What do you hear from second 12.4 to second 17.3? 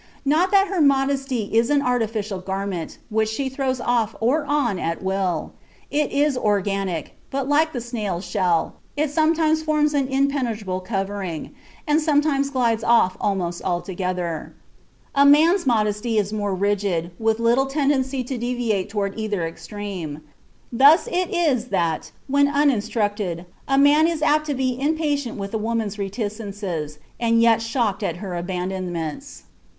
glides off almost altogether. A man's modesty is more rigid,